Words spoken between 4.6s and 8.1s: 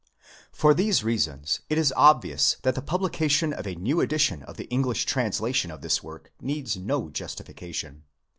English translation of INTRODUCTION. Vii this work needs no justification.